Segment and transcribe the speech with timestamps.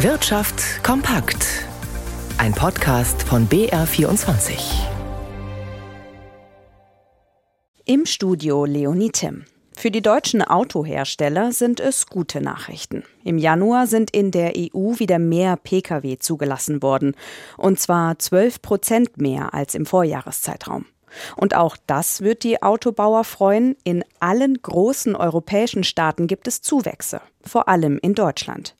[0.00, 1.64] Wirtschaft kompakt.
[2.36, 4.58] Ein Podcast von BR24.
[7.86, 9.46] Im Studio Leonie Tim.
[9.74, 13.04] Für die deutschen Autohersteller sind es gute Nachrichten.
[13.24, 17.16] Im Januar sind in der EU wieder mehr Pkw zugelassen worden.
[17.56, 20.84] Und zwar 12 Prozent mehr als im Vorjahreszeitraum.
[21.36, 23.76] Und auch das wird die Autobauer freuen.
[23.82, 28.76] In allen großen europäischen Staaten gibt es Zuwächse, vor allem in Deutschland.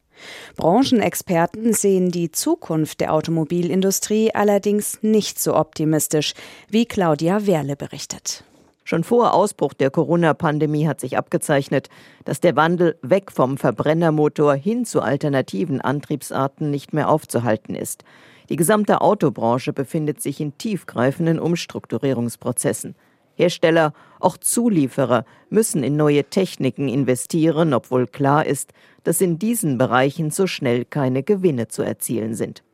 [0.56, 6.34] Branchenexperten sehen die Zukunft der Automobilindustrie allerdings nicht so optimistisch,
[6.68, 8.44] wie Claudia Werle berichtet.
[8.84, 11.88] Schon vor Ausbruch der Corona-Pandemie hat sich abgezeichnet,
[12.24, 18.04] dass der Wandel weg vom Verbrennermotor hin zu alternativen Antriebsarten nicht mehr aufzuhalten ist.
[18.48, 22.94] Die gesamte Autobranche befindet sich in tiefgreifenden Umstrukturierungsprozessen.
[23.36, 28.72] Hersteller, auch Zulieferer müssen in neue Techniken investieren, obwohl klar ist,
[29.04, 32.64] dass in diesen Bereichen so schnell keine Gewinne zu erzielen sind.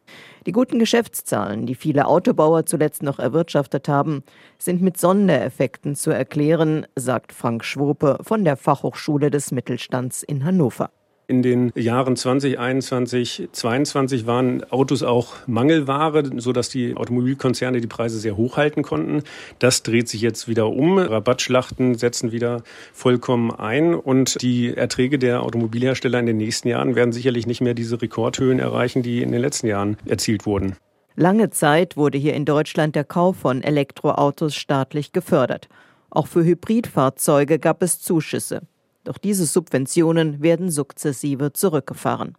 [0.47, 4.25] Die guten Geschäftszahlen, die viele Autobauer zuletzt noch erwirtschaftet haben,
[4.59, 10.91] sind mit Sondereffekten zu erklären, sagt Frank Schwope von der Fachhochschule des Mittelstands in Hannover.
[11.29, 18.37] In den Jahren 2021, 2022 waren Autos auch Mangelware, sodass die Automobilkonzerne die Preise sehr
[18.37, 19.23] hoch halten konnten.
[19.59, 20.99] Das dreht sich jetzt wieder um.
[20.99, 27.13] Rabattschlachten setzen wieder vollkommen ein und die Erträge der Automobilhersteller in den nächsten Jahren werden
[27.13, 30.77] sicherlich nicht mehr diese Rekordhöhen erreichen, die in den letzten Jahren erzielt wurden.
[31.15, 35.69] Lange Zeit wurde hier in Deutschland der Kauf von Elektroautos staatlich gefördert.
[36.11, 38.63] Auch für Hybridfahrzeuge gab es Zuschüsse.
[39.05, 42.37] Doch diese Subventionen werden sukzessive zurückgefahren.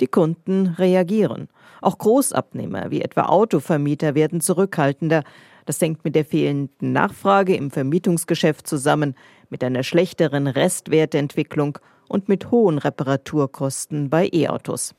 [0.00, 1.48] Die Kunden reagieren.
[1.82, 5.22] Auch Großabnehmer wie etwa Autovermieter werden zurückhaltender.
[5.66, 9.14] Das hängt mit der fehlenden Nachfrage im Vermietungsgeschäft zusammen,
[9.50, 11.78] mit einer schlechteren Restwertentwicklung
[12.08, 14.94] und mit hohen Reparaturkosten bei E-Autos.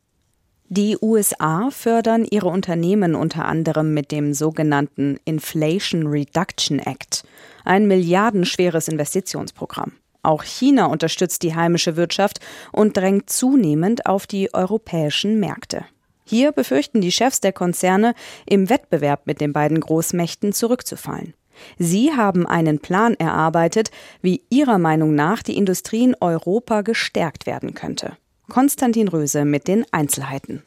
[0.69, 7.23] Die USA fördern ihre Unternehmen unter anderem mit dem sogenannten Inflation Reduction Act,
[7.63, 9.94] ein milliardenschweres Investitionsprogramm.
[10.27, 12.41] Auch China unterstützt die heimische Wirtschaft
[12.73, 15.85] und drängt zunehmend auf die europäischen Märkte.
[16.25, 18.13] Hier befürchten die Chefs der Konzerne,
[18.45, 21.33] im Wettbewerb mit den beiden Großmächten zurückzufallen.
[21.77, 23.89] Sie haben einen Plan erarbeitet,
[24.21, 28.17] wie ihrer Meinung nach die Industrie in Europa gestärkt werden könnte.
[28.49, 30.61] Konstantin Röse mit den Einzelheiten.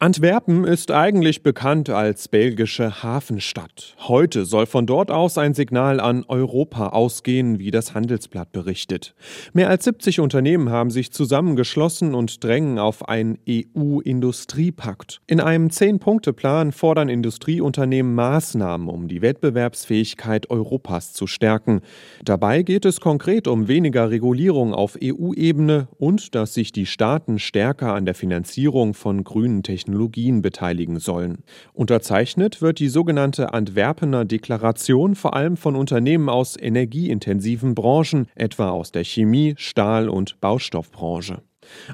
[0.00, 3.94] Antwerpen ist eigentlich bekannt als belgische Hafenstadt.
[4.08, 9.14] Heute soll von dort aus ein Signal an Europa ausgehen, wie das Handelsblatt berichtet.
[9.52, 15.20] Mehr als 70 Unternehmen haben sich zusammengeschlossen und drängen auf einen EU-Industriepakt.
[15.28, 21.82] In einem Zehn-Punkte-Plan fordern Industrieunternehmen Maßnahmen, um die Wettbewerbsfähigkeit Europas zu stärken.
[22.24, 27.94] Dabei geht es konkret um weniger Regulierung auf EU-Ebene und dass sich die Staaten stärker
[27.94, 31.44] an der Finanzierung von grünen Technologien Technologien beteiligen sollen.
[31.74, 38.92] Unterzeichnet wird die sogenannte Antwerpener Deklaration vor allem von Unternehmen aus energieintensiven Branchen, etwa aus
[38.92, 41.42] der Chemie, Stahl- und Baustoffbranche.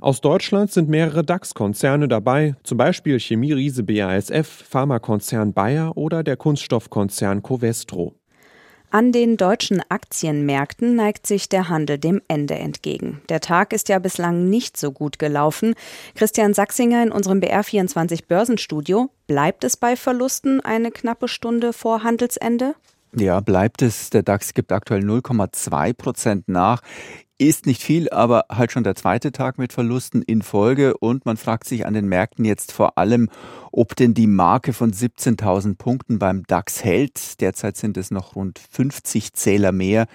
[0.01, 7.43] Aus Deutschland sind mehrere DAX-Konzerne dabei, zum Beispiel Chemieriese BASF, Pharmakonzern Bayer oder der Kunststoffkonzern
[7.43, 8.20] Covestro.
[8.93, 13.23] An den deutschen Aktienmärkten neigt sich der Handel dem Ende entgegen.
[13.29, 15.75] Der Tag ist ja bislang nicht so gut gelaufen.
[16.17, 19.09] Christian Sachsinger in unserem BR24 Börsenstudio.
[19.29, 22.75] Bleibt es bei Verlusten eine knappe Stunde vor Handelsende?
[23.15, 24.11] Ja, bleibt es.
[24.11, 26.83] Der DAX gibt aktuell 0,2 Prozent nach.
[27.41, 31.39] Ist nicht viel, aber halt schon der zweite Tag mit Verlusten in Folge und man
[31.39, 33.31] fragt sich an den Märkten jetzt vor allem,
[33.73, 37.41] ob denn die Marke von 17.000 Punkten beim DAX hält.
[37.41, 40.07] Derzeit sind es noch rund 50 Zähler mehr.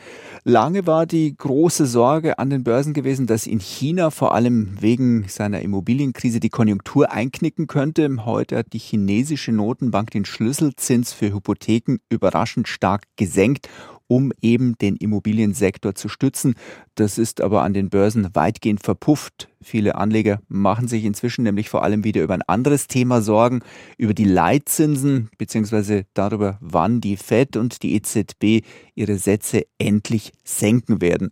[0.43, 5.27] Lange war die große Sorge an den Börsen gewesen, dass in China vor allem wegen
[5.27, 8.07] seiner Immobilienkrise die Konjunktur einknicken könnte.
[8.23, 13.67] Heute hat die chinesische Notenbank den Schlüsselzins für Hypotheken überraschend stark gesenkt
[14.07, 16.55] um eben den Immobiliensektor zu stützen.
[16.95, 19.49] Das ist aber an den Börsen weitgehend verpufft.
[19.67, 23.61] Viele Anleger machen sich inzwischen nämlich vor allem wieder über ein anderes Thema Sorgen,
[23.97, 28.63] über die Leitzinsen beziehungsweise darüber, wann die Fed und die EZB
[28.93, 31.31] ihre Sätze endlich senken werden.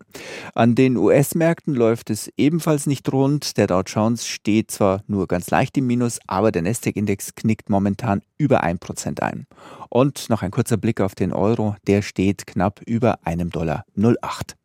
[0.55, 3.55] An den US-Märkten läuft es ebenfalls nicht rund.
[3.57, 8.23] Der Dow Jones steht zwar nur ganz leicht im Minus, aber der Nasdaq-Index knickt momentan
[8.39, 9.45] über ein Prozent ein.
[9.89, 14.55] Und noch ein kurzer Blick auf den Euro, der steht knapp über einem Dollar 08.